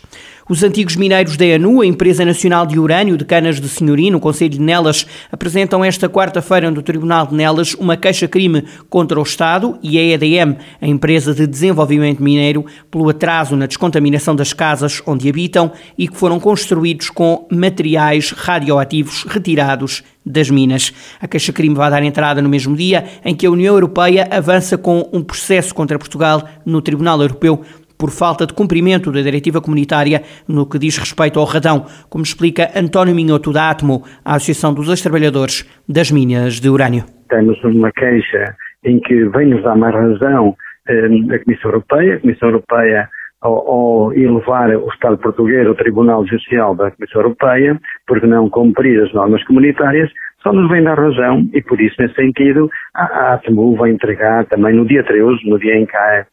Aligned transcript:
Os 0.49 0.63
antigos 0.63 0.95
mineiros 0.95 1.35
da 1.35 1.45
ENU, 1.45 1.81
a 1.81 1.85
Empresa 1.85 2.23
Nacional 2.23 2.65
de 2.65 2.79
Urânio 2.79 3.17
de 3.17 3.25
Canas 3.25 3.59
de 3.59 3.67
Senhorim, 3.67 4.11
no 4.11 4.19
Conselho 4.19 4.51
de 4.51 4.61
Nelas, 4.61 5.05
apresentam 5.29 5.83
esta 5.83 6.07
quarta-feira 6.07 6.71
no 6.71 6.81
Tribunal 6.81 7.27
de 7.27 7.35
Nelas 7.35 7.73
uma 7.73 7.97
queixa-crime 7.97 8.63
contra 8.89 9.19
o 9.19 9.23
Estado 9.23 9.77
e 9.83 9.99
a 9.99 10.01
EDM, 10.01 10.55
a 10.81 10.87
Empresa 10.87 11.33
de 11.33 11.45
Desenvolvimento 11.45 12.23
Mineiro, 12.23 12.65
pelo 12.89 13.09
atraso 13.09 13.57
na 13.57 13.65
descontaminação 13.65 14.37
das 14.37 14.53
casas 14.53 15.01
onde 15.05 15.27
habitam 15.27 15.69
e 15.97 16.07
que 16.07 16.15
foram 16.15 16.39
construídos 16.39 17.09
com 17.09 17.45
materiais 17.51 18.31
radioativos 18.31 19.25
retirados 19.27 20.01
das 20.25 20.49
minas. 20.49 20.93
A 21.19 21.27
queixa-crime 21.27 21.75
vai 21.75 21.89
dar 21.89 22.03
entrada 22.03 22.41
no 22.41 22.47
mesmo 22.47 22.73
dia 22.73 23.03
em 23.25 23.35
que 23.35 23.45
a 23.45 23.51
União 23.51 23.73
Europeia 23.73 24.25
avança 24.31 24.77
com 24.77 25.09
um 25.11 25.21
processo 25.21 25.75
contra 25.75 25.99
Portugal 25.99 26.47
no 26.65 26.81
Tribunal 26.81 27.21
Europeu 27.21 27.65
por 27.97 28.11
falta 28.11 28.45
de 28.45 28.53
cumprimento 28.53 29.11
da 29.11 29.21
diretiva 29.21 29.61
comunitária 29.61 30.21
no 30.47 30.67
que 30.67 30.79
diz 30.79 30.97
respeito 30.97 31.39
ao 31.39 31.45
radão, 31.45 31.85
como 32.09 32.23
explica 32.23 32.69
António 32.75 33.15
Minhoto 33.15 33.51
da 33.51 33.69
Atmo, 33.69 34.03
a 34.23 34.35
Associação 34.35 34.73
dos 34.73 34.87
Ex-Trabalhadores 34.89 35.63
das 35.87 36.11
Minas 36.11 36.59
de 36.59 36.69
Urânio. 36.69 37.03
Temos 37.29 37.61
uma 37.63 37.91
queixa 37.91 38.55
em 38.85 38.99
que 38.99 39.25
vem-nos 39.25 39.63
dar 39.63 39.75
mais 39.75 39.93
razão 39.93 40.55
eh, 40.87 41.05
a 41.05 41.39
Comissão 41.43 41.71
Europeia. 41.71 42.15
A 42.15 42.19
Comissão 42.19 42.49
Europeia 42.49 43.09
ao, 43.41 44.13
elevar 44.13 44.69
o 44.75 44.89
Estado 44.89 45.17
português 45.17 45.67
ao 45.67 45.75
Tribunal 45.75 46.25
Judicial 46.25 46.75
da 46.75 46.91
Comissão 46.91 47.21
Europeia, 47.21 47.79
por 48.07 48.21
não 48.25 48.49
cumprir 48.49 49.01
as 49.03 49.13
normas 49.13 49.43
comunitárias, 49.43 50.11
só 50.47 50.53
nos 50.53 50.69
vem 50.69 50.83
dar 50.83 50.97
razão 50.97 51.45
e 51.53 51.61
por 51.61 51.79
isso, 51.81 51.95
nesse 51.99 52.15
sentido, 52.15 52.69
a, 52.95 53.03
a 53.03 53.33
ATMU 53.33 53.75
vai 53.75 53.91
entregar 53.91 54.45
também 54.45 54.73
no 54.73 54.85
dia 54.85 55.03
13, 55.03 55.49
no 55.49 55.59
dia 55.59 55.75
em 55.75 55.85
que 55.85 55.97
há 55.97 56.25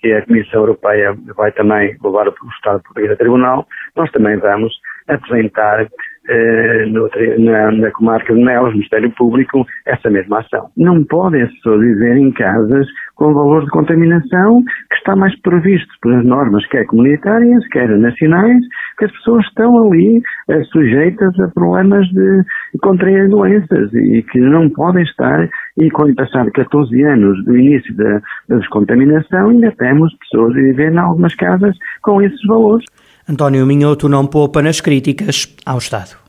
que 0.00 0.12
a 0.12 0.24
Comissão 0.26 0.60
Europeia 0.60 1.16
vai 1.36 1.50
também 1.50 1.96
levar 2.04 2.28
o 2.28 2.34
Estado 2.54 2.82
português 2.82 3.10
a 3.10 3.16
tribunal, 3.16 3.66
nós 3.96 4.08
também 4.12 4.36
vamos 4.36 4.72
apresentar 5.08 5.88
eh, 6.30 6.86
no, 6.86 7.10
na, 7.38 7.72
na, 7.72 7.90
comarca 7.90 8.32
de 8.32 8.40
Nelas, 8.40 8.72
Ministério 8.72 9.10
Público, 9.16 9.66
essa 9.84 10.08
mesma 10.08 10.38
ação. 10.38 10.70
Não 10.76 11.02
podem 11.02 11.42
as 11.42 11.52
pessoas 11.54 11.80
viver 11.80 12.16
em 12.16 12.30
casas 12.30 12.86
com 13.16 13.34
valor 13.34 13.64
de 13.64 13.70
contaminação 13.70 14.62
que 14.90 14.96
está 14.96 15.16
mais 15.16 15.38
previsto 15.40 15.92
pelas 16.00 16.24
normas, 16.24 16.64
quer 16.68 16.86
comunitárias, 16.86 17.66
quer 17.68 17.88
nacionais, 17.98 18.62
que 18.96 19.06
as 19.06 19.12
pessoas 19.12 19.44
estão 19.46 19.76
ali 19.86 20.22
eh, 20.48 20.62
sujeitas 20.72 21.38
a 21.40 21.48
problemas 21.48 22.06
de 22.10 22.44
contrair 22.80 23.28
doenças 23.28 23.92
e 23.92 24.22
que 24.22 24.38
não 24.38 24.70
podem 24.70 25.02
estar, 25.02 25.48
e 25.78 25.90
com 25.90 26.04
o 26.04 26.14
passar 26.14 26.44
de 26.44 26.52
14 26.52 27.02
anos 27.02 27.44
do 27.44 27.58
início 27.58 27.92
da, 27.96 28.22
da 28.48 28.58
descontaminação, 28.58 29.50
ainda 29.50 29.72
temos 29.72 30.14
pessoas 30.18 30.52
a 30.52 30.60
viver 30.60 30.92
em 30.92 30.98
algumas 30.98 31.34
casas 31.34 31.76
com 32.02 32.22
esses 32.22 32.40
valores. 32.46 32.86
António 33.28 33.66
Minhoto 33.66 34.08
não 34.08 34.26
poupa 34.26 34.62
nas 34.62 34.80
críticas 34.80 35.56
ao 35.66 35.78
Estado. 35.78 36.19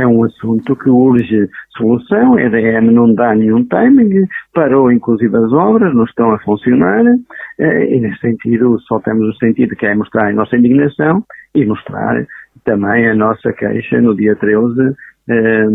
É 0.00 0.06
um 0.06 0.24
assunto 0.24 0.74
que 0.76 0.88
urge 0.88 1.46
solução, 1.76 2.34
a 2.34 2.42
EDM 2.42 2.90
não 2.90 3.14
dá 3.14 3.34
nenhum 3.34 3.66
timing, 3.66 4.26
parou 4.54 4.90
inclusive 4.90 5.36
as 5.36 5.52
obras, 5.52 5.94
não 5.94 6.04
estão 6.04 6.32
a 6.32 6.38
funcionar, 6.38 7.04
eh, 7.58 7.96
e 7.96 8.00
nesse 8.00 8.18
sentido 8.20 8.80
só 8.80 8.98
temos 9.00 9.28
o 9.28 9.38
sentido 9.38 9.76
que 9.76 9.84
é 9.84 9.94
mostrar 9.94 10.28
a 10.28 10.32
nossa 10.32 10.56
indignação 10.56 11.22
e 11.54 11.66
mostrar 11.66 12.26
também 12.64 13.08
a 13.08 13.14
nossa 13.14 13.52
queixa 13.52 14.00
no 14.00 14.16
dia 14.16 14.34
13 14.36 14.94
eh, 15.28 15.66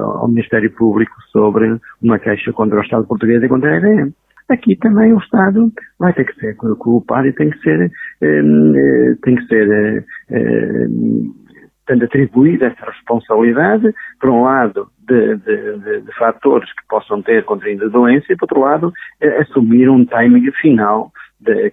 ao 0.00 0.26
Ministério 0.26 0.72
Público 0.72 1.14
sobre 1.30 1.78
uma 2.02 2.18
queixa 2.18 2.52
contra 2.52 2.80
o 2.80 2.82
Estado 2.82 3.06
português 3.06 3.40
e 3.44 3.48
contra 3.48 3.70
a 3.70 3.76
EDM 3.76 4.12
aqui 4.48 4.76
também 4.76 5.12
o 5.12 5.18
Estado 5.18 5.72
vai 5.98 6.12
ter 6.12 6.24
que 6.24 6.34
ser 6.34 6.56
culpado 6.56 7.26
e 7.26 7.32
tem 7.32 7.48
que 7.48 7.58
ser, 7.60 7.90
eh, 8.20 9.14
tem 9.22 9.36
que 9.36 9.46
ser, 9.46 10.04
eh, 11.88 11.92
eh, 11.92 11.92
tendo 11.92 12.04
atribuída 12.04 12.66
essa 12.66 12.86
responsabilidade, 12.86 13.92
por 14.20 14.30
um 14.30 14.42
lado, 14.42 14.88
de, 15.06 15.36
de, 15.36 15.78
de, 15.78 16.00
de, 16.02 16.14
fatores 16.14 16.72
que 16.72 16.86
possam 16.88 17.22
ter 17.22 17.44
contraído 17.44 17.86
a 17.86 17.88
doença 17.88 18.32
e, 18.32 18.36
por 18.36 18.44
outro 18.44 18.60
lado, 18.60 18.92
assumir 19.40 19.88
um 19.88 20.04
timing 20.04 20.50
final, 20.52 21.12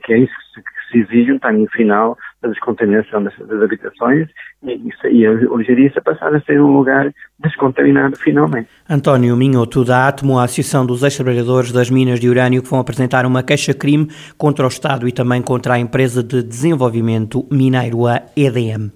que 0.04 0.14
é 0.14 0.18
isso 0.20 0.34
que 0.56 0.92
se 0.92 1.00
exige, 1.00 1.32
um 1.32 1.40
timing 1.40 1.68
final 1.68 2.18
da 2.42 2.50
descontaminação 2.50 3.24
das, 3.24 3.38
das 3.38 3.62
habitações 3.62 4.28
e, 4.64 4.72
e, 4.72 5.18
e 5.18 5.26
Algeriça 5.26 6.02
passar 6.02 6.34
a 6.34 6.42
ser 6.42 6.62
um 6.62 6.78
lugar 6.78 7.14
descontaminado 7.40 8.18
finalmente. 8.18 8.68
António 8.90 9.36
Minhoto, 9.36 9.86
da 9.86 10.08
Atmo, 10.08 10.38
a 10.38 10.44
Associação 10.44 10.86
dos 10.86 11.04
Ex-Trabalhadores 11.04 11.72
das 11.72 11.90
Minas 11.90 12.20
de 12.20 12.30
Urânio, 12.30 12.62
que 12.62 12.70
vão 12.70 12.80
apresentar 12.80 13.26
uma 13.26 13.44
queixa-crime 13.44 14.10
contra 14.38 14.66
o 14.66 14.68
Estado 14.68 15.08
e 15.08 15.12
também 15.12 15.42
contra 15.42 15.76
a 15.76 15.80
empresa 15.80 16.22
de 16.22 16.44
desenvolvimento 16.44 17.46
mineiro, 17.50 18.08
a 18.08 18.22
EDM. 18.36 18.92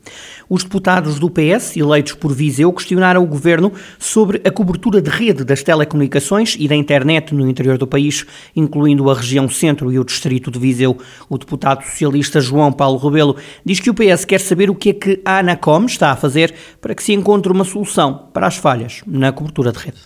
Os 0.50 0.64
deputados 0.64 1.20
do 1.20 1.30
PS, 1.30 1.78
eleitos 1.78 2.14
por 2.14 2.34
Viseu, 2.34 2.72
questionaram 2.74 3.24
o 3.24 3.28
governo 3.28 3.72
sobre 3.98 4.42
a 4.46 4.52
cobertura 4.52 5.02
de 5.02 5.10
rede 5.10 5.44
das 5.44 5.64
telecomunicações 5.64 6.56
e 6.60 6.68
da 6.68 6.76
internet 6.76 7.34
no 7.34 7.48
interior 7.50 7.78
do 7.78 7.88
país, 7.88 8.26
incluindo 8.56 9.10
a 9.10 9.14
região 9.14 9.48
centro 9.48 9.92
e 9.92 9.98
o 9.98 10.04
distrito 10.04 10.52
de 10.52 10.60
Viseu. 10.60 10.98
O 11.30 11.38
deputado 11.38 11.84
socialista 11.84 12.42
João 12.42 12.72
Paulo 12.72 12.98
Rebelo 12.98 13.33
diz 13.66 13.80
que 13.80 13.90
o 13.90 13.94
PS 13.94 14.26
quer 14.26 14.40
saber 14.40 14.70
o 14.70 14.76
que 14.76 14.90
é 14.90 14.94
que 14.94 15.22
a 15.26 15.40
Anacom 15.40 15.86
está 15.86 16.12
a 16.12 16.16
fazer 16.16 16.54
para 16.82 16.96
que 16.96 17.04
se 17.04 17.14
encontre 17.14 17.52
uma 17.52 17.64
solução 17.64 18.30
para 18.34 18.48
as 18.48 18.58
falhas 18.58 19.04
na 19.06 19.32
cobertura 19.32 19.72
de 19.72 19.80
rede. 19.80 20.02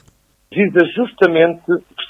Visa 0.52 0.86
justamente 0.96 1.62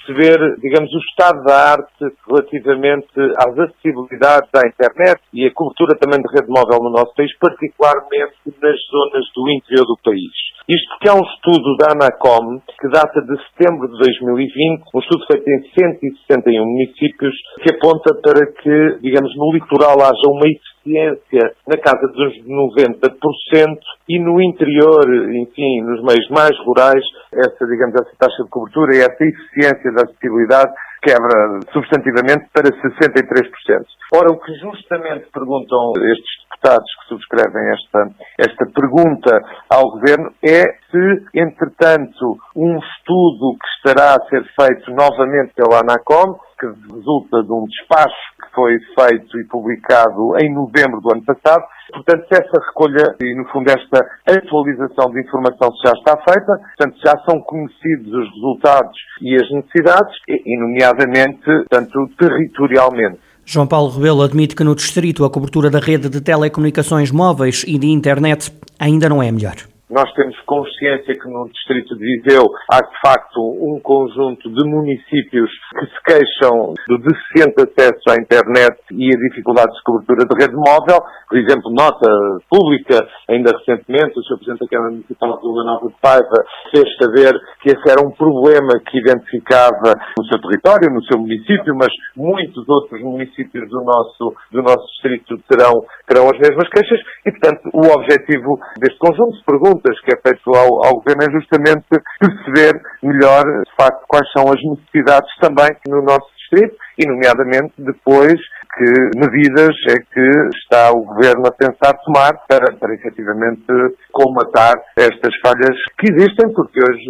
perceber, 0.08 0.38
digamos, 0.60 0.94
o 0.94 1.00
estado 1.00 1.44
da 1.44 1.72
arte 1.72 2.06
relativamente 2.28 3.08
às 3.38 3.60
acessibilidades 3.60 4.50
à 4.56 4.68
internet 4.68 5.19
e 5.34 5.46
a 5.46 5.54
cobertura 5.54 5.98
também 6.00 6.22
de 6.22 6.30
rede 6.31 6.48
móvel 6.48 6.80
no 6.81 6.92
nosso 6.92 7.14
país, 7.16 7.31
particularmente 7.40 8.36
nas 8.62 8.78
zonas 8.90 9.25
do 9.36 9.50
interior 9.50 9.86
do 9.86 9.98
país. 10.04 10.31
Isto 10.68 10.90
porque 10.90 11.10
há 11.10 11.16
um 11.16 11.24
estudo 11.24 11.78
da 11.78 11.94
ANACOM 11.94 12.60
que 12.80 12.90
data 12.90 13.22
de 13.22 13.38
setembro 13.48 13.88
de 13.88 13.98
2020, 14.00 14.84
um 14.94 15.00
estudo 15.00 15.25
feito 15.31 15.48
em 15.48 15.64
161 15.74 16.66
municípios, 16.66 17.36
que 17.64 17.72
aponta 17.72 18.14
para 18.22 18.46
que, 18.52 19.00
digamos, 19.02 19.36
no 19.36 19.54
litoral 19.54 19.96
haja 20.02 20.28
uma 20.28 20.48
eficiência 20.88 21.54
na 21.68 21.78
casa 21.78 22.07
dos 22.07 22.34
90% 22.45 23.78
e 24.10 24.19
no 24.19 24.42
interior, 24.42 25.04
enfim, 25.36 25.81
nos 25.84 26.01
meios 26.04 26.28
mais 26.30 26.57
rurais, 26.66 27.04
essa, 27.34 27.66
digamos, 27.66 27.95
essa 27.95 28.16
taxa 28.18 28.44
de 28.44 28.50
cobertura 28.50 28.95
e 28.95 29.00
essa 29.00 29.24
eficiência 29.24 29.92
da 29.92 30.04
acessibilidade 30.04 30.72
quebra 31.01 31.60
substantivamente 31.72 32.48
para 32.51 32.69
63%. 32.69 33.86
Ora, 34.13 34.31
o 34.31 34.39
que 34.39 34.54
justamente 34.56 35.28
perguntam 35.31 35.92
estes 35.98 36.48
deputados 36.50 36.90
que 36.95 37.07
subscrevem 37.10 37.69
esta, 37.72 38.10
esta 38.40 38.66
pergunta 38.74 39.42
ao 39.69 39.92
Governo 39.92 40.31
é 40.44 40.63
se, 40.90 41.40
entretanto, 41.40 42.38
um 42.56 42.80
estudo 42.80 43.57
que 43.60 43.68
estará 43.78 44.16
a 44.16 44.25
ser 44.28 44.44
feito 44.60 44.92
novamente 44.92 45.54
pela 45.54 45.81
ANACOM, 45.81 46.40
que 46.60 46.66
resulta 46.66 47.44
de 47.44 47.54
um 47.54 47.66
despacho 47.66 48.37
foi 48.57 48.80
feito 48.98 49.39
e 49.39 49.44
publicado 49.44 50.36
em 50.42 50.51
novembro 50.51 51.00
do 51.00 51.13
ano 51.13 51.24
passado, 51.24 51.63
Portanto, 51.92 52.25
se 52.27 52.42
essa 52.42 52.65
recolha 52.68 53.15
e, 53.21 53.36
no 53.36 53.45
fundo, 53.45 53.69
esta 53.69 54.06
atualização 54.25 55.09
de 55.12 55.21
informação 55.21 55.69
já 55.86 55.94
está 55.94 56.18
feita, 56.18 56.59
portanto, 56.77 56.98
já 57.04 57.18
são 57.24 57.39
conhecidos 57.42 58.13
os 58.13 58.33
resultados 58.36 58.98
e 59.21 59.36
as 59.36 59.50
necessidades, 59.50 60.13
e, 60.27 60.59
nomeadamente, 60.59 61.45
tanto 61.69 62.09
territorialmente. 62.19 63.19
João 63.45 63.65
Paulo 63.65 63.89
Rebelo 63.89 64.24
admite 64.24 64.56
que 64.56 64.63
no 64.63 64.75
distrito 64.75 65.24
a 65.24 65.30
cobertura 65.30 65.69
da 65.69 65.80
rede 65.80 66.09
de 66.09 66.19
telecomunicações 66.19 67.12
móveis 67.12 67.63
e 67.65 67.80
de 67.80 67.88
internet 67.88 68.51
ainda 68.77 69.07
não 69.07 69.24
é 69.24 69.31
melhor. 69.31 69.56
Nós 69.89 70.12
temos 70.16 70.36
consciência 70.42 71.16
que 71.16 71.30
no 71.31 71.48
distrito 71.48 71.95
de 71.95 72.04
Viseu 72.04 72.44
há 72.69 72.84
de 72.84 72.92
facto 73.00 73.39
um 73.39 73.80
conjunto 73.80 74.51
de 74.51 74.68
municípios 74.68 75.50
que 75.80 75.86
se 75.86 76.04
queixam 76.04 76.74
do 76.89 76.98
deficiente 76.98 77.56
acesso 77.63 78.04
à 78.12 78.19
internet 78.19 78.75
e 78.92 79.07
a 79.07 79.30
dificuldades 79.30 79.74
de 79.78 79.84
cobertura 79.84 80.28
de 80.28 80.44
rede 80.44 80.56
móvel. 80.60 81.00
Por 81.30 81.38
exemplo, 81.38 81.72
nota 81.72 82.04
pública, 82.51 83.00
ainda 83.30 83.56
recentemente, 83.56 84.19
o 84.19 84.24
Sr. 84.24 84.36
Presidente 84.36 84.60
da 84.60 84.68
Câmara 84.68 84.92
Municipal 84.92 85.39
de 85.39 85.48
Lula 85.48 85.63
Nova 85.63 85.88
de 85.88 85.95
Paiva 86.01 86.40
fez 86.69 86.88
saber 87.00 87.31
que 87.63 87.72
esse 87.72 87.88
era 87.88 88.04
um 88.04 88.12
problema 88.12 88.75
que 88.92 89.00
identificava 89.00 89.95
no 90.19 90.25
seu 90.28 90.42
território, 90.42 90.92
no 90.92 91.04
seu 91.07 91.18
município, 91.18 91.72
mas 91.80 91.92
muitos 92.13 92.68
outros 92.68 93.00
municípios 93.00 93.69
do 93.69 93.80
nosso, 93.88 94.36
do 94.51 94.62
nosso 94.62 94.83
distrito 95.00 95.40
terão, 95.48 95.80
terão 96.06 96.28
as 96.28 96.38
mesmas 96.44 96.68
queixas 96.75 97.00
e, 97.25 97.31
portanto, 97.31 97.72
o 97.72 97.88
objetivo 97.95 98.60
deste 98.83 99.00
conjunto 99.00 99.31
de 99.31 99.45
perguntas 99.45 99.77
perguntas 99.78 100.00
que 100.02 100.14
é 100.14 100.20
feito 100.22 100.56
ao, 100.56 100.86
ao 100.86 101.02
Governo 101.02 101.24
é 101.24 101.32
justamente 101.32 101.86
perceber 102.20 102.82
melhor, 103.02 103.44
de 103.44 103.76
facto, 103.80 104.04
quais 104.08 104.30
são 104.32 104.46
as 104.52 104.62
necessidades 104.64 105.30
também 105.40 105.70
no 105.88 106.02
nosso 106.02 106.28
distrito 106.38 106.76
e, 106.98 107.08
nomeadamente, 107.08 107.74
depois 107.78 108.40
que 108.75 109.19
medidas 109.19 109.75
é 109.90 110.00
que 110.00 110.58
está 110.58 110.92
o 110.92 111.04
Governo 111.04 111.48
a 111.48 111.52
pensar 111.52 111.94
tomar 112.06 112.34
para, 112.48 112.74
para 112.78 112.94
efetivamente 112.94 113.66
colmatar 114.12 114.75
estas 114.96 115.34
falhas 115.42 115.78
que 115.98 116.12
existem, 116.12 116.52
porque 116.54 116.80
hoje, 116.80 117.10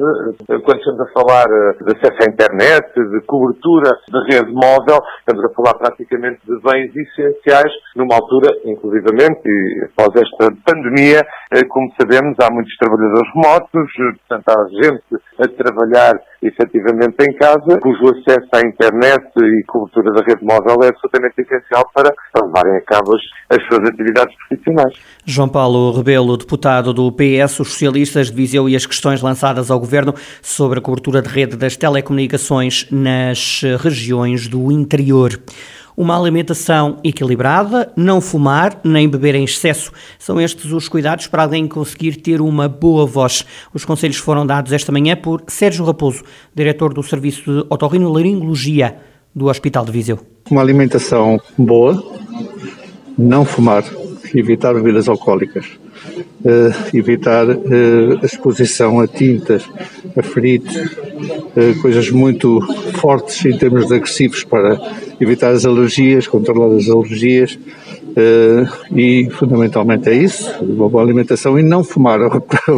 eh, 0.49 0.59
quando 0.63 0.79
estamos 0.79 1.01
a 1.01 1.11
falar 1.11 1.47
eh, 1.47 1.83
de 1.83 1.97
acesso 1.97 2.19
à 2.21 2.31
internet, 2.31 2.87
de 2.93 3.21
cobertura 3.25 3.91
de 4.07 4.19
rede 4.33 4.51
móvel, 4.51 4.99
estamos 5.19 5.43
a 5.45 5.53
falar 5.53 5.73
praticamente 5.75 6.39
de 6.45 6.59
bens 6.61 6.91
essenciais, 6.95 7.71
numa 7.95 8.15
altura, 8.15 8.51
inclusivamente, 8.65 9.41
e 9.45 9.85
após 9.85 10.09
esta 10.15 10.53
pandemia, 10.65 11.25
eh, 11.51 11.63
como 11.67 11.91
sabemos, 11.99 12.35
há 12.41 12.51
muitos 12.51 12.75
trabalhadores 12.77 13.31
remotos, 13.33 13.91
portanto, 14.27 14.49
há 14.49 14.67
gente 14.69 15.03
a 15.39 15.47
trabalhar 15.47 16.13
efetivamente 16.41 17.17
em 17.21 17.33
casa, 17.35 17.79
cujo 17.81 18.09
acesso 18.09 18.49
à 18.53 18.59
internet 18.59 19.25
e 19.37 19.63
cobertura 19.65 20.11
da 20.13 20.23
rede 20.23 20.43
móvel 20.43 20.83
é 20.83 20.89
absolutamente 20.89 21.41
essencial 21.47 21.89
para 21.93 22.13
levarem 22.35 22.77
a 22.77 22.81
cabo 22.81 23.15
as, 23.49 23.63
suas 23.67 23.87
atividades 23.87 24.35
profissionais. 24.47 24.93
João 25.25 25.49
Paulo 25.49 25.91
Rebelo, 25.91 26.37
deputado 26.37 26.93
do 26.93 27.11
PS, 27.11 27.59
os 27.59 27.69
socialistas 27.69 28.29
de 28.29 28.35
Viseu 28.35 28.69
e 28.69 28.75
as 28.75 28.85
questões 28.85 29.21
lançadas 29.21 29.71
ao 29.71 29.79
Governo 29.79 30.13
sobre 30.41 30.79
a 30.79 30.81
cobertura 30.81 31.21
de 31.21 31.29
rede 31.29 31.55
das 31.55 31.75
telecomunicações 31.75 32.87
nas 32.91 33.61
regiões 33.79 34.47
do 34.47 34.71
interior. 34.71 35.39
Uma 35.95 36.15
alimentação 36.15 36.97
equilibrada, 37.03 37.91
não 37.95 38.21
fumar 38.21 38.79
nem 38.83 39.09
beber 39.09 39.33
em 39.33 39.43
excesso. 39.43 39.91
São 40.19 40.39
estes 40.39 40.71
os 40.71 40.87
cuidados 40.87 41.25
para 41.25 41.41
alguém 41.41 41.67
conseguir 41.67 42.17
ter 42.17 42.39
uma 42.39 42.69
boa 42.69 43.03
voz. 43.03 43.43
Os 43.73 43.83
conselhos 43.83 44.17
foram 44.17 44.45
dados 44.45 44.71
esta 44.71 44.91
manhã 44.91 45.15
por 45.15 45.41
Sérgio 45.47 45.83
Raposo, 45.83 46.23
diretor 46.53 46.93
do 46.93 47.01
Serviço 47.01 47.51
de 47.51 47.65
Otorrinolaringologia 47.67 48.95
do 49.33 49.47
Hospital 49.47 49.85
de 49.85 49.91
Viseu. 49.91 50.19
Uma 50.49 50.61
alimentação 50.61 51.39
boa, 51.57 52.03
não 53.17 53.45
fumar, 53.45 53.83
evitar 54.33 54.73
bebidas 54.73 55.07
alcoólicas, 55.07 55.65
uh, 55.65 56.95
evitar 56.97 57.45
a 57.49 58.25
exposição 58.25 58.99
a 58.99 59.07
tintas, 59.07 59.67
a 60.15 60.23
feridos, 60.23 60.75
uh, 60.75 61.81
coisas 61.81 62.09
muito 62.09 62.61
fortes 62.93 63.45
em 63.45 63.57
termos 63.57 63.87
de 63.87 63.95
agressivos 63.95 64.43
para 64.43 64.79
evitar 65.19 65.51
as 65.51 65.65
alergias, 65.65 66.27
controlar 66.27 66.75
as 66.75 66.89
alergias 66.89 67.57
e 68.95 69.29
fundamentalmente 69.31 70.09
é 70.09 70.13
isso, 70.15 70.51
uma 70.63 70.89
boa 70.89 71.03
alimentação 71.03 71.59
e 71.59 71.63
não 71.63 71.83
fumar. 71.83 72.19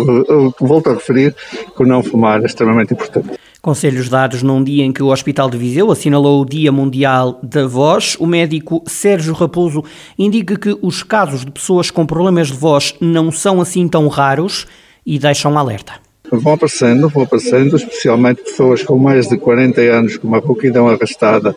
Volto 0.59 0.89
a 0.89 0.93
referir 0.93 1.33
que 1.75 1.83
o 1.83 1.85
não 1.85 2.03
fumar 2.03 2.41
é 2.41 2.45
extremamente 2.45 2.93
importante. 2.93 3.39
Conselhos 3.69 4.09
dados 4.09 4.41
num 4.41 4.63
dia 4.63 4.83
em 4.83 4.91
que 4.91 5.03
o 5.03 5.11
Hospital 5.11 5.47
de 5.47 5.55
Viseu 5.55 5.91
assinalou 5.91 6.41
o 6.41 6.45
Dia 6.45 6.71
Mundial 6.71 7.39
da 7.43 7.67
Voz, 7.67 8.17
o 8.19 8.25
médico 8.25 8.81
Sérgio 8.87 9.31
Raposo 9.31 9.83
indica 10.17 10.57
que 10.57 10.75
os 10.81 11.03
casos 11.03 11.45
de 11.45 11.51
pessoas 11.51 11.91
com 11.91 12.03
problemas 12.03 12.47
de 12.47 12.55
voz 12.55 12.95
não 12.99 13.31
são 13.31 13.61
assim 13.61 13.87
tão 13.87 14.07
raros 14.07 14.65
e 15.05 15.19
deixam 15.19 15.55
alerta. 15.55 16.08
Vão 16.31 16.53
aparecendo, 16.53 17.09
vão 17.09 17.23
aparecendo, 17.23 17.75
especialmente 17.75 18.43
pessoas 18.43 18.83
com 18.83 18.97
mais 18.97 19.27
de 19.27 19.37
40 19.37 19.81
anos, 19.81 20.17
com 20.17 20.27
uma 20.27 20.39
rouquidão 20.39 20.87
arrastada, 20.87 21.55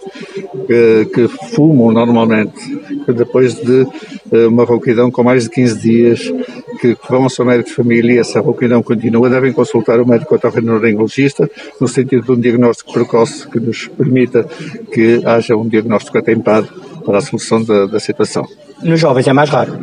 que, 0.66 1.08
que 1.12 1.28
fumam 1.54 1.92
normalmente, 1.92 2.76
que 3.04 3.12
depois 3.12 3.54
de 3.54 3.86
eh, 4.32 4.46
uma 4.46 4.64
rouquidão 4.64 5.10
com 5.10 5.22
mais 5.22 5.44
de 5.44 5.50
15 5.50 5.78
dias, 5.78 6.32
que 6.80 6.96
vão 7.08 7.24
ao 7.24 7.30
seu 7.30 7.44
médico 7.44 7.68
de 7.68 7.74
família 7.74 8.14
e 8.14 8.18
essa 8.18 8.40
rouquidão 8.40 8.82
continua, 8.82 9.28
devem 9.28 9.52
consultar 9.52 10.00
o 10.00 10.06
médico 10.06 10.34
otorrinolaringologista 10.34 11.48
no 11.80 11.86
sentido 11.86 12.24
de 12.24 12.32
um 12.32 12.40
diagnóstico 12.40 12.92
precoce 12.92 13.48
que 13.48 13.60
nos 13.60 13.88
permita 13.88 14.44
que 14.92 15.20
haja 15.24 15.56
um 15.56 15.68
diagnóstico 15.68 16.18
atempado 16.18 16.68
para 17.04 17.18
a 17.18 17.20
solução 17.20 17.62
da, 17.62 17.86
da 17.86 18.00
situação. 18.00 18.46
Nos 18.82 18.98
jovens 18.98 19.28
é 19.28 19.32
mais 19.32 19.50
raro. 19.50 19.78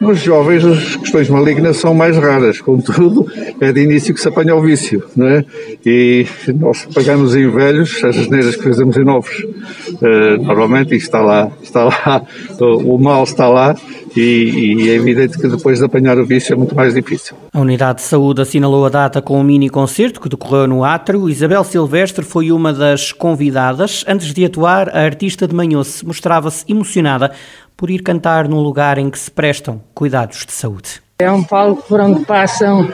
Nos 0.00 0.20
jovens 0.20 0.64
as 0.64 0.96
questões 0.96 1.28
malignas 1.28 1.78
são 1.78 1.94
mais 1.94 2.16
raras, 2.16 2.60
contudo 2.60 3.26
é 3.60 3.72
de 3.72 3.82
início 3.82 4.14
que 4.14 4.20
se 4.20 4.28
apanha 4.28 4.54
o 4.54 4.60
vício, 4.60 5.02
não 5.16 5.26
é? 5.26 5.44
E 5.84 6.26
nós 6.54 6.86
pagamos 6.94 7.34
em 7.34 7.48
velhos 7.50 8.02
as 8.04 8.16
asneiras 8.16 8.56
que 8.56 8.62
fazemos 8.62 8.96
em 8.96 9.04
novos. 9.04 9.36
Uh, 9.40 10.42
normalmente 10.42 10.94
está 10.94 11.20
lá, 11.20 11.50
está 11.62 11.84
lá, 11.84 12.22
o 12.60 12.98
mal 12.98 13.24
está 13.24 13.48
lá 13.48 13.74
e, 14.16 14.20
e, 14.20 14.90
é 14.90 14.94
evidente 14.94 15.38
que 15.38 15.46
depois 15.46 15.78
de 15.78 15.84
apanhar 15.84 16.18
o 16.18 16.24
vício 16.24 16.52
é 16.52 16.56
muito 16.56 16.74
mais 16.74 16.94
difícil. 16.94 17.36
A 17.52 17.60
Unidade 17.60 17.98
de 17.98 18.04
Saúde 18.04 18.40
assinalou 18.40 18.86
a 18.86 18.88
data 18.88 19.20
com 19.20 19.38
um 19.38 19.42
mini 19.42 19.68
concerto 19.68 20.20
que 20.20 20.28
decorreu 20.28 20.66
no 20.66 20.84
Átrio. 20.84 21.28
Isabel 21.28 21.62
Silvestre 21.64 22.24
foi 22.24 22.50
uma 22.50 22.72
das 22.72 23.12
convidadas. 23.12 24.04
Antes 24.08 24.32
de 24.32 24.44
atuar, 24.44 24.88
a 24.88 25.00
artista 25.00 25.46
de 25.46 25.54
Manhoce 25.54 26.04
mostrava-se 26.06 26.64
emocionada 26.68 27.32
por 27.76 27.90
ir 27.90 28.02
cantar 28.02 28.48
num 28.48 28.60
lugar 28.60 28.98
em 28.98 29.10
que 29.10 29.18
se 29.18 29.30
prestam 29.30 29.80
cuidados 29.94 30.46
de 30.46 30.52
saúde. 30.52 31.02
É 31.18 31.30
um 31.30 31.42
palco 31.42 31.82
por 31.88 32.00
onde 32.00 32.24
passam 32.24 32.88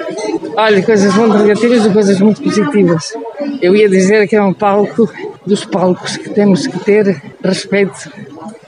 Olha, 0.55 0.83
coisas 0.83 1.15
muito 1.15 1.39
negativas 1.39 1.87
e 1.87 1.91
coisas 1.91 2.21
muito 2.21 2.43
positivas. 2.43 3.13
Eu 3.61 3.75
ia 3.75 3.89
dizer 3.89 4.29
que 4.29 4.37
é 4.37 4.43
um 4.43 4.53
palco 4.53 5.11
dos 5.47 5.65
palcos 5.65 6.19
que 6.19 6.29
temos 6.29 6.67
que 6.67 6.79
ter 6.79 7.23
respeito 7.43 8.11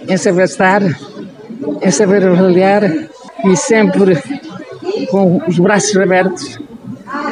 em 0.08 0.16
saber 0.16 0.44
estar, 0.44 0.82
em 0.82 1.90
saber 1.90 2.26
avaliar 2.26 2.84
e 3.44 3.56
sempre 3.56 4.18
com 5.10 5.42
os 5.46 5.58
braços 5.58 5.94
abertos 5.96 6.58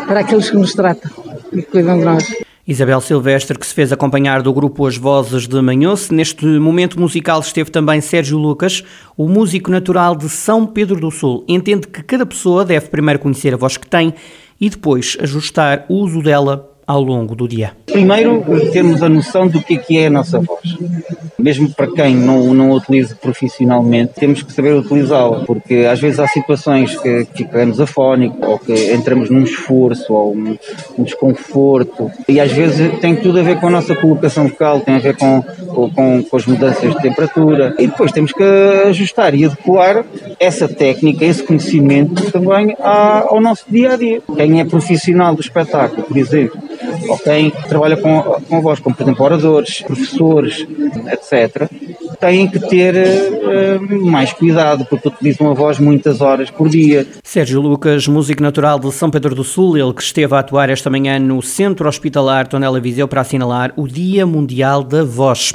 para 0.06 0.20
aqueles 0.20 0.50
que 0.50 0.56
nos 0.56 0.74
tratam 0.74 1.10
e 1.50 1.62
que 1.62 1.70
cuidam 1.70 1.98
de 1.98 2.04
nós. 2.04 2.51
Isabel 2.66 3.00
Silvestre, 3.00 3.58
que 3.58 3.66
se 3.66 3.74
fez 3.74 3.90
acompanhar 3.90 4.40
do 4.40 4.52
grupo 4.52 4.86
As 4.86 4.96
Vozes 4.96 5.48
de 5.48 5.60
Manhoce. 5.60 6.14
Neste 6.14 6.46
momento 6.46 7.00
musical 7.00 7.40
esteve 7.40 7.72
também 7.72 8.00
Sérgio 8.00 8.38
Lucas, 8.38 8.84
o 9.16 9.28
músico 9.28 9.68
natural 9.68 10.14
de 10.14 10.28
São 10.28 10.64
Pedro 10.64 11.00
do 11.00 11.10
Sul. 11.10 11.44
Entende 11.48 11.88
que 11.88 12.04
cada 12.04 12.24
pessoa 12.24 12.64
deve 12.64 12.88
primeiro 12.88 13.18
conhecer 13.18 13.52
a 13.52 13.56
voz 13.56 13.76
que 13.76 13.88
tem 13.88 14.14
e 14.60 14.70
depois 14.70 15.16
ajustar 15.20 15.86
o 15.88 15.94
uso 15.94 16.22
dela 16.22 16.71
ao 16.86 17.02
longo 17.02 17.34
do 17.34 17.48
dia? 17.48 17.72
Primeiro, 17.86 18.42
termos 18.72 19.02
a 19.02 19.08
noção 19.08 19.46
do 19.46 19.60
que 19.60 19.74
é, 19.74 19.76
que 19.78 19.98
é 19.98 20.06
a 20.06 20.10
nossa 20.10 20.38
voz. 20.40 20.76
Mesmo 21.38 21.70
para 21.70 21.88
quem 21.88 22.14
não, 22.14 22.54
não 22.54 22.72
a 22.72 22.76
utiliza 22.76 23.16
profissionalmente, 23.16 24.14
temos 24.14 24.42
que 24.42 24.52
saber 24.52 24.74
utilizá-la, 24.74 25.44
porque 25.44 25.86
às 25.90 26.00
vezes 26.00 26.18
há 26.20 26.26
situações 26.26 26.96
que, 26.96 27.24
que 27.26 27.44
ficamos 27.44 27.80
afónicos, 27.80 28.38
ou 28.48 28.58
que 28.58 28.92
entramos 28.92 29.28
num 29.28 29.42
esforço, 29.42 30.12
ou 30.12 30.34
um, 30.34 30.56
um, 30.98 31.02
desconforto, 31.02 32.10
e 32.28 32.40
às 32.40 32.52
vezes 32.52 32.98
tem 33.00 33.16
tudo 33.16 33.40
a 33.40 33.42
ver 33.42 33.58
com 33.60 33.66
a 33.68 33.70
nossa 33.70 33.94
colocação 33.94 34.48
vocal, 34.48 34.80
tem 34.80 34.96
a 34.96 35.00
ver 35.00 35.16
com, 35.16 35.42
com, 35.42 36.22
com 36.22 36.36
as 36.36 36.46
mudanças 36.46 36.94
de 36.94 37.02
temperatura, 37.02 37.74
e 37.78 37.86
depois 37.86 38.12
temos 38.12 38.32
que 38.32 38.42
ajustar 38.86 39.34
e 39.34 39.44
adequar 39.44 40.04
essa 40.38 40.68
técnica, 40.68 41.24
esse 41.24 41.42
conhecimento 41.42 42.30
também 42.30 42.76
ao 42.78 43.40
nosso 43.40 43.64
dia 43.68 43.92
a 43.92 43.96
dia. 43.96 44.22
Quem 44.36 44.60
é 44.60 44.64
profissional 44.64 45.34
do 45.34 45.40
espetáculo, 45.40 46.02
por 46.02 46.16
exemplo, 46.16 46.60
ou 47.08 47.18
quem 47.18 47.50
trabalha 47.50 47.96
com, 47.96 48.60
voz, 48.60 48.80
como 48.80 48.94
por 48.94 49.02
exemplo 49.02 49.24
oradores, 49.24 49.82
professores, 49.82 50.66
etc., 51.10 51.68
têm 52.20 52.48
que 52.48 52.60
ter 52.60 52.94
uh, 52.94 54.06
mais 54.06 54.32
cuidado, 54.32 54.86
porque 54.86 55.08
utilizam 55.08 55.50
a 55.50 55.54
voz 55.54 55.78
muitas 55.78 56.20
horas 56.20 56.50
por 56.50 56.68
dia. 56.68 57.06
Sérgio 57.24 57.60
Lucas, 57.60 58.06
músico 58.06 58.42
natural 58.42 58.78
de 58.78 58.92
São 58.92 59.10
Pedro 59.10 59.34
do 59.34 59.42
Sul, 59.42 59.76
ele 59.76 59.92
que 59.92 60.02
esteve 60.02 60.34
a 60.34 60.38
atuar 60.38 60.70
esta 60.70 60.88
manhã 60.88 61.18
no 61.18 61.42
Centro 61.42 61.88
Hospitalar 61.88 62.46
Tonela 62.46 62.80
Viseu 62.80 63.08
para 63.08 63.22
assinalar 63.22 63.72
o 63.76 63.88
Dia 63.88 64.24
Mundial 64.24 64.84
da 64.84 65.02
Voz. 65.04 65.52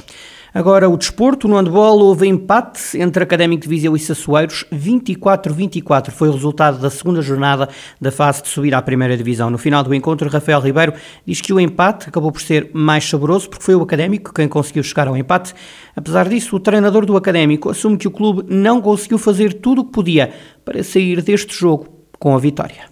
Agora, 0.57 0.89
o 0.89 0.97
desporto, 0.97 1.47
no 1.47 1.55
handball, 1.55 1.99
houve 1.99 2.27
empate 2.27 2.99
entre 2.99 3.21
Académico 3.21 3.61
de 3.61 3.69
Viseu 3.69 3.95
e 3.95 3.99
Sassueiros, 3.99 4.65
24-24. 4.73 6.09
Foi 6.09 6.29
o 6.29 6.31
resultado 6.31 6.79
da 6.79 6.89
segunda 6.89 7.21
jornada 7.21 7.69
da 8.01 8.11
fase 8.11 8.41
de 8.41 8.47
subir 8.47 8.73
à 8.73 8.81
primeira 8.81 9.15
divisão. 9.15 9.51
No 9.51 9.59
final 9.59 9.83
do 9.83 9.93
encontro, 9.93 10.27
Rafael 10.27 10.59
Ribeiro 10.59 10.93
diz 11.27 11.41
que 11.41 11.53
o 11.53 11.59
empate 11.59 12.09
acabou 12.09 12.31
por 12.31 12.41
ser 12.41 12.71
mais 12.73 13.07
saboroso 13.07 13.47
porque 13.51 13.63
foi 13.63 13.75
o 13.75 13.83
Académico 13.83 14.33
quem 14.33 14.47
conseguiu 14.47 14.81
chegar 14.81 15.07
ao 15.07 15.15
empate. 15.15 15.53
Apesar 15.95 16.27
disso, 16.27 16.55
o 16.55 16.59
treinador 16.59 17.05
do 17.05 17.15
Académico 17.15 17.69
assume 17.69 17.95
que 17.95 18.07
o 18.07 18.11
clube 18.11 18.43
não 18.49 18.81
conseguiu 18.81 19.19
fazer 19.19 19.53
tudo 19.53 19.81
o 19.81 19.85
que 19.85 19.91
podia 19.91 20.33
para 20.65 20.83
sair 20.83 21.21
deste 21.21 21.53
jogo 21.53 21.87
com 22.17 22.33
a 22.33 22.39
vitória. 22.39 22.85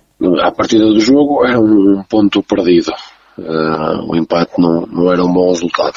A 0.43 0.51
partida 0.51 0.85
do 0.85 0.99
jogo 0.99 1.43
era 1.43 1.59
um 1.59 2.03
ponto 2.07 2.43
perdido. 2.43 2.91
Uh, 3.39 4.07
o 4.07 4.15
empate 4.15 4.53
não, 4.59 4.85
não 4.85 5.11
era 5.11 5.25
um 5.25 5.33
bom 5.33 5.49
resultado 5.49 5.95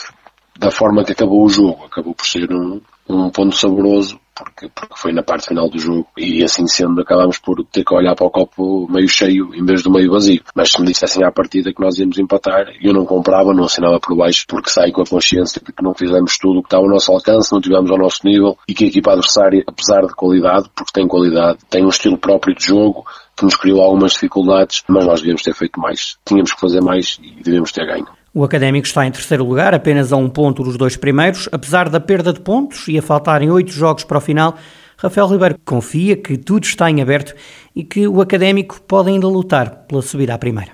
da 0.58 0.70
forma 0.70 1.04
que 1.04 1.12
acabou 1.12 1.44
o 1.44 1.48
jogo. 1.48 1.84
Acabou 1.84 2.14
por 2.14 2.26
ser 2.26 2.52
um, 2.52 2.80
um 3.08 3.30
ponto 3.30 3.56
saboroso, 3.56 4.18
porque, 4.34 4.68
porque 4.68 4.94
foi 4.96 5.12
na 5.12 5.22
parte 5.22 5.48
final 5.48 5.68
do 5.68 5.78
jogo 5.78 6.06
e 6.16 6.42
assim 6.42 6.66
sendo 6.66 7.00
acabámos 7.00 7.38
por 7.38 7.64
ter 7.64 7.84
que 7.84 7.94
olhar 7.94 8.14
para 8.14 8.26
o 8.26 8.30
copo 8.30 8.86
meio 8.90 9.08
cheio 9.08 9.54
em 9.54 9.64
vez 9.64 9.82
do 9.82 9.90
meio 9.90 10.10
vazio. 10.10 10.42
Mas 10.54 10.72
se 10.72 10.80
me 10.80 10.86
dissessem 10.86 11.24
à 11.24 11.30
partida 11.30 11.72
que 11.72 11.80
nós 11.80 11.98
íamos 11.98 12.18
empatar, 12.18 12.66
eu 12.82 12.92
não 12.92 13.06
comprava, 13.06 13.54
não 13.54 13.64
assinava 13.64 14.00
por 14.00 14.16
baixo, 14.16 14.44
porque 14.48 14.70
saio 14.70 14.92
com 14.92 15.02
a 15.02 15.06
consciência 15.06 15.62
de 15.64 15.72
que 15.72 15.82
não 15.82 15.94
fizemos 15.94 16.36
tudo 16.38 16.58
o 16.58 16.62
que 16.62 16.66
estava 16.66 16.82
ao 16.82 16.90
nosso 16.90 17.12
alcance, 17.12 17.52
não 17.52 17.60
tivemos 17.60 17.90
ao 17.90 17.98
nosso 17.98 18.20
nível 18.24 18.58
e 18.68 18.74
que 18.74 18.84
a 18.84 18.88
equipa 18.88 19.12
adversária, 19.12 19.62
apesar 19.66 20.02
de 20.02 20.14
qualidade, 20.14 20.68
porque 20.74 20.92
tem 20.92 21.06
qualidade, 21.06 21.58
tem 21.70 21.84
um 21.84 21.88
estilo 21.88 22.18
próprio 22.18 22.54
de 22.54 22.66
jogo, 22.66 23.06
que 23.36 23.44
nos 23.44 23.54
criou 23.54 23.80
algumas 23.80 24.12
dificuldades, 24.12 24.82
mas 24.88 25.06
nós 25.06 25.20
devíamos 25.20 25.42
ter 25.42 25.54
feito 25.54 25.80
mais. 25.80 26.16
Tínhamos 26.26 26.52
que 26.52 26.60
fazer 26.60 26.80
mais 26.80 27.18
e 27.22 27.42
devíamos 27.42 27.70
ter 27.70 27.86
ganho. 27.86 28.17
O 28.38 28.44
Académico 28.44 28.86
está 28.86 29.04
em 29.04 29.10
terceiro 29.10 29.44
lugar, 29.44 29.74
apenas 29.74 30.12
a 30.12 30.16
um 30.16 30.30
ponto 30.30 30.62
dos 30.62 30.76
dois 30.76 30.96
primeiros. 30.96 31.48
Apesar 31.50 31.88
da 31.88 31.98
perda 31.98 32.32
de 32.32 32.38
pontos 32.38 32.86
e 32.86 32.96
a 32.96 33.02
faltarem 33.02 33.50
oito 33.50 33.72
jogos 33.72 34.04
para 34.04 34.18
o 34.18 34.20
final, 34.20 34.56
Rafael 34.96 35.26
Ribeiro 35.26 35.58
confia 35.64 36.16
que 36.16 36.38
tudo 36.38 36.62
está 36.62 36.88
em 36.88 37.02
aberto 37.02 37.34
e 37.74 37.82
que 37.82 38.06
o 38.06 38.20
Académico 38.20 38.80
pode 38.82 39.10
ainda 39.10 39.26
lutar 39.26 39.86
pela 39.88 40.02
subida 40.02 40.34
à 40.34 40.38
primeira. 40.38 40.70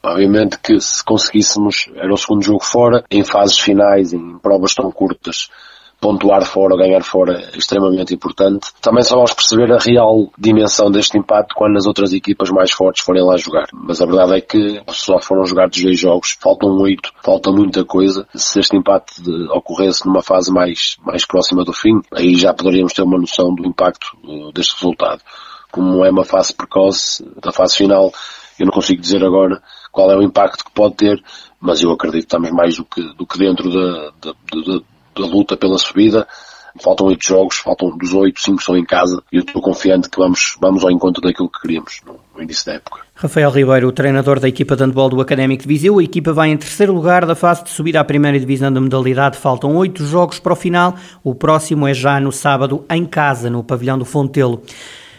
Obviamente 0.00 0.60
que 0.62 0.80
se 0.80 1.04
conseguíssemos, 1.04 1.90
era 1.96 2.14
o 2.14 2.16
segundo 2.16 2.44
jogo 2.44 2.62
fora, 2.62 3.02
em 3.10 3.24
fases 3.24 3.58
finais, 3.58 4.12
em 4.12 4.38
provas 4.38 4.72
tão 4.72 4.88
curtas, 4.92 5.48
pontuar 6.00 6.44
fora 6.44 6.74
ou 6.74 6.78
ganhar 6.78 7.02
fora 7.02 7.40
é 7.52 7.58
extremamente 7.58 8.14
importante. 8.14 8.68
Também 8.80 9.02
só 9.02 9.16
vamos 9.16 9.32
perceber 9.32 9.72
a 9.72 9.78
real 9.78 10.30
dimensão 10.38 10.90
deste 10.90 11.18
impacto 11.18 11.54
quando 11.54 11.76
as 11.76 11.86
outras 11.86 12.12
equipas 12.12 12.50
mais 12.50 12.70
fortes 12.70 13.04
forem 13.04 13.24
lá 13.24 13.36
jogar. 13.36 13.66
Mas 13.72 14.00
a 14.00 14.06
verdade 14.06 14.36
é 14.36 14.40
que 14.40 14.80
só 14.90 15.18
foram 15.18 15.44
jogados 15.44 15.82
dois 15.82 15.98
jogos, 15.98 16.36
faltam 16.40 16.70
oito, 16.78 17.12
falta 17.22 17.50
muita 17.50 17.84
coisa. 17.84 18.26
Se 18.34 18.60
este 18.60 18.76
impacto 18.76 19.22
ocorresse 19.52 20.06
numa 20.06 20.22
fase 20.22 20.52
mais, 20.52 20.96
mais 21.04 21.26
próxima 21.26 21.64
do 21.64 21.72
fim, 21.72 22.00
aí 22.12 22.34
já 22.36 22.54
poderíamos 22.54 22.92
ter 22.92 23.02
uma 23.02 23.18
noção 23.18 23.54
do 23.54 23.66
impacto 23.66 24.06
uh, 24.24 24.52
deste 24.52 24.74
resultado. 24.74 25.20
Como 25.70 26.04
é 26.04 26.10
uma 26.10 26.24
fase 26.24 26.54
precoce 26.54 27.24
da 27.42 27.52
fase 27.52 27.76
final, 27.76 28.12
eu 28.58 28.66
não 28.66 28.72
consigo 28.72 29.00
dizer 29.00 29.24
agora 29.24 29.60
qual 29.92 30.10
é 30.10 30.16
o 30.16 30.22
impacto 30.22 30.64
que 30.64 30.70
pode 30.70 30.94
ter, 30.94 31.22
mas 31.60 31.82
eu 31.82 31.90
acredito 31.90 32.28
também 32.28 32.52
mais 32.52 32.76
do 32.76 32.84
que, 32.84 33.02
do 33.14 33.26
que 33.26 33.38
dentro 33.38 33.70
da, 33.70 34.10
da, 34.20 34.32
da 34.32 34.80
da 35.20 35.26
luta 35.26 35.56
pela 35.56 35.78
subida. 35.78 36.26
Faltam 36.80 37.06
oito 37.08 37.26
jogos, 37.26 37.56
faltam 37.56 37.96
dos 37.96 38.12
oito, 38.12 38.40
cinco 38.40 38.62
são 38.62 38.76
em 38.76 38.84
casa 38.84 39.20
e 39.32 39.36
eu 39.36 39.42
estou 39.42 39.60
confiante 39.60 40.08
que 40.08 40.18
vamos, 40.18 40.56
vamos 40.60 40.84
ao 40.84 40.90
encontro 40.90 41.20
daquilo 41.20 41.48
que 41.48 41.60
queríamos 41.60 42.00
no, 42.06 42.16
no 42.34 42.42
início 42.42 42.66
da 42.66 42.74
época. 42.74 43.00
Rafael 43.14 43.50
Ribeiro, 43.50 43.88
o 43.88 43.92
treinador 43.92 44.38
da 44.38 44.48
equipa 44.48 44.76
de 44.76 44.84
handball 44.84 45.08
do 45.08 45.20
Académico 45.20 45.62
de 45.62 45.68
Viseu, 45.68 45.98
a 45.98 46.04
equipa 46.04 46.32
vai 46.32 46.50
em 46.50 46.56
terceiro 46.56 46.94
lugar 46.94 47.26
da 47.26 47.34
fase 47.34 47.64
de 47.64 47.70
subida 47.70 47.98
à 47.98 48.04
primeira 48.04 48.38
divisão 48.38 48.72
da 48.72 48.80
modalidade. 48.80 49.38
Faltam 49.38 49.74
oito 49.76 50.04
jogos 50.04 50.38
para 50.38 50.52
o 50.52 50.56
final. 50.56 50.94
O 51.24 51.34
próximo 51.34 51.88
é 51.88 51.94
já 51.94 52.20
no 52.20 52.30
sábado 52.30 52.84
em 52.90 53.04
casa, 53.04 53.50
no 53.50 53.64
pavilhão 53.64 53.98
do 53.98 54.04
Fontelo. 54.04 54.62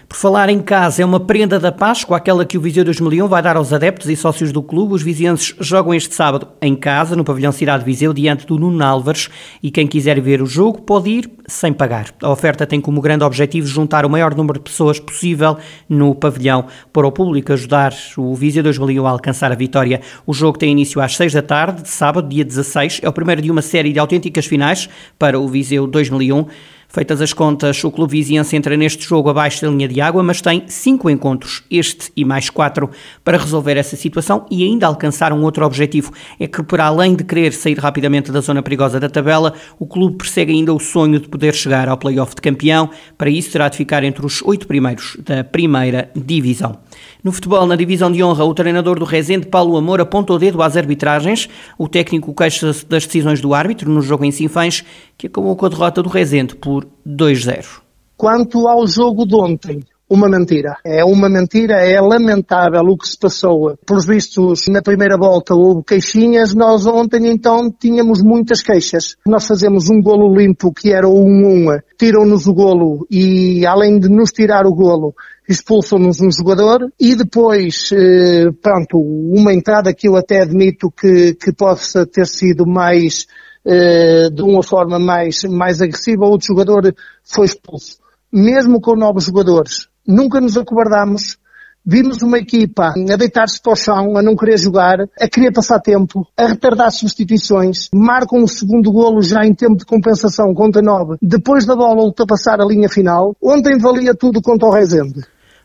Por 0.09 0.17
falar 0.17 0.49
em 0.49 0.59
casa, 0.59 1.03
é 1.03 1.05
uma 1.05 1.19
prenda 1.19 1.59
da 1.59 1.71
Páscoa, 1.71 2.17
aquela 2.17 2.43
que 2.43 2.57
o 2.57 2.61
Viseu 2.61 2.83
2001 2.83 3.27
vai 3.27 3.43
dar 3.43 3.55
aos 3.55 3.71
adeptos 3.71 4.09
e 4.09 4.15
sócios 4.15 4.51
do 4.51 4.63
clube. 4.63 4.95
Os 4.95 5.03
vizienses 5.03 5.53
jogam 5.59 5.93
este 5.93 6.15
sábado 6.15 6.47
em 6.59 6.75
casa, 6.75 7.15
no 7.15 7.23
pavilhão 7.23 7.51
Cidade 7.51 7.85
Viseu, 7.85 8.11
diante 8.11 8.43
do 8.47 8.57
Nuno 8.57 8.83
Álvares, 8.83 9.29
e 9.61 9.69
quem 9.69 9.85
quiser 9.85 10.19
ver 10.19 10.41
o 10.41 10.47
jogo 10.47 10.81
pode 10.81 11.11
ir 11.11 11.31
sem 11.45 11.71
pagar. 11.71 12.07
A 12.23 12.31
oferta 12.31 12.65
tem 12.65 12.81
como 12.81 12.99
grande 13.01 13.23
objetivo 13.23 13.67
juntar 13.67 14.03
o 14.03 14.09
maior 14.09 14.33
número 14.33 14.57
de 14.57 14.63
pessoas 14.63 14.99
possível 14.99 15.57
no 15.87 16.15
pavilhão 16.15 16.65
para 16.91 17.05
o 17.05 17.11
público 17.11 17.53
ajudar 17.53 17.93
o 18.17 18.33
Viseu 18.33 18.63
2001 18.63 19.05
a 19.05 19.11
alcançar 19.11 19.51
a 19.51 19.55
vitória. 19.55 20.01
O 20.25 20.33
jogo 20.33 20.57
tem 20.57 20.71
início 20.71 20.99
às 20.99 21.15
6 21.15 21.33
da 21.33 21.43
tarde, 21.43 21.83
de 21.83 21.89
sábado, 21.89 22.27
dia 22.27 22.43
16. 22.43 23.01
É 23.03 23.07
o 23.07 23.13
primeiro 23.13 23.43
de 23.43 23.51
uma 23.51 23.61
série 23.61 23.93
de 23.93 23.99
autênticas 23.99 24.47
finais 24.47 24.89
para 25.19 25.39
o 25.39 25.47
Viseu 25.47 25.85
2001. 25.85 26.47
Feitas 26.91 27.21
as 27.21 27.33
contas, 27.33 27.83
o 27.83 27.91
Clube 27.91 28.13
Viziense 28.13 28.55
entra 28.55 28.75
neste 28.75 29.05
jogo 29.05 29.29
abaixo 29.29 29.61
da 29.61 29.69
linha 29.69 29.87
de 29.87 30.01
água, 30.01 30.23
mas 30.23 30.41
tem 30.41 30.63
cinco 30.65 31.07
encontros, 31.07 31.63
este 31.69 32.11
e 32.17 32.25
mais 32.25 32.49
quatro, 32.49 32.89
para 33.23 33.37
resolver 33.37 33.77
essa 33.77 33.95
situação 33.95 34.47
e 34.49 34.63
ainda 34.63 34.87
alcançar 34.87 35.31
um 35.31 35.43
outro 35.43 35.63
objetivo. 35.63 36.11
É 36.39 36.47
que, 36.47 36.63
para 36.63 36.85
além 36.85 37.15
de 37.15 37.23
querer 37.23 37.53
sair 37.53 37.77
rapidamente 37.77 38.31
da 38.31 38.41
zona 38.41 38.63
perigosa 38.63 38.99
da 38.99 39.07
tabela, 39.07 39.53
o 39.77 39.85
clube 39.85 40.17
persegue 40.17 40.51
ainda 40.51 40.73
o 40.73 40.79
sonho 40.79 41.19
de 41.19 41.29
poder 41.29 41.53
chegar 41.53 41.87
ao 41.87 41.95
play-off 41.95 42.33
de 42.33 42.41
campeão. 42.41 42.89
Para 43.15 43.29
isso, 43.29 43.51
terá 43.51 43.69
de 43.69 43.77
ficar 43.77 44.03
entre 44.03 44.25
os 44.25 44.41
oito 44.41 44.65
primeiros 44.65 45.15
da 45.23 45.43
primeira 45.43 46.09
divisão. 46.15 46.79
No 47.23 47.31
futebol, 47.31 47.67
na 47.67 47.75
divisão 47.75 48.11
de 48.11 48.23
honra, 48.23 48.45
o 48.45 48.53
treinador 48.53 48.97
do 48.97 49.05
Rezende, 49.05 49.45
Paulo 49.45 49.77
Amor, 49.77 50.01
aponta 50.01 50.33
o 50.33 50.39
dedo 50.39 50.59
às 50.63 50.75
arbitragens. 50.75 51.47
O 51.77 51.87
técnico 51.87 52.33
queixa-se 52.33 52.83
das 52.83 53.05
decisões 53.05 53.39
do 53.39 53.53
árbitro 53.53 53.91
no 53.91 54.01
jogo 54.01 54.25
em 54.25 54.31
Sinfãs, 54.31 54.83
que 55.17 55.27
acabou 55.27 55.55
com 55.55 55.65
a 55.65 55.69
derrota 55.69 56.01
do 56.01 56.09
Rezende 56.09 56.55
por 56.55 56.78
2-0. 57.05 57.81
Quanto 58.17 58.67
ao 58.67 58.85
jogo 58.85 59.25
de 59.25 59.35
ontem, 59.35 59.81
uma 60.09 60.27
mentira. 60.27 60.77
É 60.83 61.05
uma 61.05 61.29
mentira, 61.29 61.75
é 61.75 62.01
lamentável 62.01 62.81
o 62.81 62.97
que 62.97 63.07
se 63.07 63.17
passou. 63.17 63.77
Por 63.85 64.03
vistos, 64.03 64.67
na 64.67 64.81
primeira 64.81 65.15
volta 65.15 65.53
houve 65.53 65.83
queixinhas, 65.83 66.55
nós 66.55 66.85
ontem 66.87 67.27
então 67.27 67.71
tínhamos 67.71 68.23
muitas 68.23 68.63
queixas. 68.63 69.15
Nós 69.25 69.45
fazemos 69.45 69.89
um 69.89 70.01
golo 70.01 70.35
limpo 70.35 70.73
que 70.73 70.91
era 70.91 71.07
o 71.07 71.23
1-1, 71.23 71.81
tiram-nos 71.97 72.47
o 72.47 72.53
golo 72.53 73.05
e 73.09 73.65
além 73.67 73.99
de 73.99 74.09
nos 74.09 74.31
tirar 74.31 74.65
o 74.65 74.73
golo, 74.73 75.13
expulsam-nos 75.47 76.19
um 76.21 76.31
jogador 76.31 76.91
e 76.99 77.15
depois, 77.15 77.91
eh, 77.93 78.49
pronto, 78.61 78.97
uma 78.99 79.53
entrada 79.53 79.93
que 79.93 80.07
eu 80.07 80.15
até 80.15 80.41
admito 80.41 80.91
que, 80.91 81.35
que 81.35 81.53
possa 81.53 82.05
ter 82.05 82.25
sido 82.25 82.65
mais, 82.65 83.27
eh, 83.65 84.29
de 84.29 84.41
uma 84.41 84.63
forma 84.63 84.99
mais, 84.99 85.43
mais 85.43 85.81
agressiva, 85.81 86.25
outro 86.25 86.47
jogador 86.47 86.93
foi 87.23 87.45
expulso. 87.45 87.97
Mesmo 88.31 88.79
com 88.79 88.95
novos 88.95 89.25
jogadores, 89.25 89.87
nunca 90.05 90.39
nos 90.39 90.57
acobardamos 90.57 91.37
Vimos 91.85 92.21
uma 92.21 92.37
equipa 92.37 92.93
a 92.93 93.15
deitar-se 93.15 93.59
para 93.61 93.73
o 93.73 93.75
chão, 93.75 94.17
a 94.17 94.21
não 94.21 94.35
querer 94.35 94.59
jogar, 94.59 94.99
a 95.19 95.27
querer 95.27 95.51
passar 95.51 95.79
tempo, 95.79 96.27
a 96.37 96.45
retardar 96.47 96.91
substituições, 96.91 97.89
marcam 97.91 98.43
o 98.43 98.47
segundo 98.47 98.91
golo 98.91 99.21
já 99.23 99.45
em 99.45 99.55
tempo 99.55 99.77
de 99.77 99.85
compensação 99.85 100.53
contra 100.53 100.81
9, 100.81 101.15
depois 101.21 101.65
da 101.65 101.75
bola 101.75 102.03
ultrapassar 102.03 102.61
a 102.61 102.65
linha 102.65 102.89
final. 102.89 103.35
Ontem 103.41 103.77
valia 103.79 104.13
tudo 104.13 104.41
contra 104.41 104.67
o 104.67 104.71
Rezende. 104.71 105.23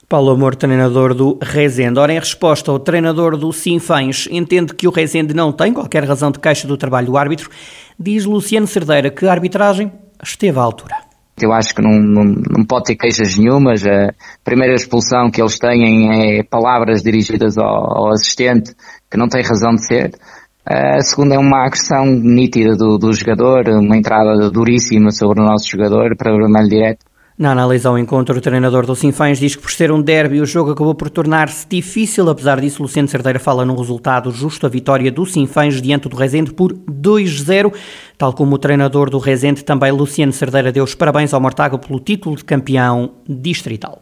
Paulo 0.09 0.31
Amor, 0.31 0.55
treinador 0.55 1.15
do 1.15 1.39
Rezende. 1.43 1.99
Ora, 1.99 2.13
em 2.13 2.19
resposta, 2.19 2.71
o 2.71 2.79
treinador 2.79 3.37
do 3.37 3.53
Sinfãs 3.53 4.29
entende 4.31 4.75
que 4.75 4.87
o 4.87 4.91
Rezende 4.91 5.35
não 5.35 5.51
tem 5.51 5.73
qualquer 5.73 6.05
razão 6.05 6.31
de 6.31 6.39
queixa 6.39 6.69
do 6.69 6.77
trabalho 6.77 7.09
do 7.09 7.17
árbitro. 7.17 7.51
Diz 7.99 8.25
Luciano 8.25 8.67
Cerdeira 8.67 9.11
que 9.11 9.27
a 9.27 9.33
arbitragem 9.33 9.93
esteve 10.23 10.59
à 10.59 10.63
altura. 10.63 10.97
Eu 11.41 11.53
acho 11.53 11.75
que 11.75 11.83
não, 11.83 11.99
não, 11.99 12.25
não 12.25 12.65
pode 12.65 12.85
ter 12.85 12.97
queixas 12.97 13.37
nenhumas. 13.37 13.85
A 13.85 14.15
primeira 14.45 14.75
expulsão 14.75 15.31
que 15.31 15.41
eles 15.41 15.59
têm 15.59 16.39
é 16.39 16.43
palavras 16.45 17.03
dirigidas 17.03 17.59
ao, 17.59 17.67
ao 17.67 18.13
assistente 18.13 18.75
que 19.11 19.17
não 19.17 19.29
tem 19.29 19.43
razão 19.43 19.75
de 19.75 19.85
ser. 19.85 20.13
A 20.67 21.01
segunda 21.01 21.35
é 21.35 21.39
uma 21.39 21.67
agressão 21.67 22.07
nítida 22.07 22.75
do, 22.75 22.97
do 22.97 23.13
jogador, 23.13 23.69
uma 23.69 23.97
entrada 23.97 24.49
duríssima 24.51 25.11
sobre 25.11 25.43
o 25.43 25.45
nosso 25.45 25.69
jogador 25.69 26.17
para 26.17 26.33
o 26.33 26.39
vermelho 26.39 26.69
direto. 26.69 27.05
Na 27.37 27.51
análise 27.51 27.85
ao 27.85 27.99
encontro, 27.99 28.39
o 28.39 28.41
treinador 28.41 28.87
do 28.87 28.95
Sinfãs 28.95 29.41
diz 29.41 29.57
que 29.57 29.63
por 29.63 29.73
ser 29.73 29.91
um 29.91 30.01
derby 30.01 30.41
o 30.41 30.47
jogo 30.47 30.71
acabou 30.71 30.95
por 30.95 31.11
tornar-se 31.11 31.67
difícil. 31.69 32.29
Apesar 32.31 32.61
disso, 32.61 32.81
Luciano 32.81 33.09
Cerdeira 33.09 33.41
fala 33.41 33.65
num 33.65 33.75
resultado 33.75 34.31
justo, 34.31 34.67
a 34.67 34.69
vitória 34.69 35.11
do 35.11 35.27
Sinfãs 35.27 35.83
diante 35.83 36.09
do 36.09 36.17
Rezende 36.17 36.53
por 36.53 36.73
2-0. 36.73 37.75
Tal 38.17 38.33
como 38.33 38.55
o 38.55 38.59
treinador 38.59 39.11
do 39.11 39.19
Rezende, 39.19 39.65
também 39.65 39.91
Luciano 39.91 40.33
Cerdeira 40.33 40.71
deu 40.71 40.85
os 40.85 40.95
parabéns 40.95 41.35
ao 41.35 41.41
Mortágua 41.41 41.77
pelo 41.77 41.99
título 41.99 42.37
de 42.37 42.45
campeão 42.45 43.15
distrital. 43.29 44.01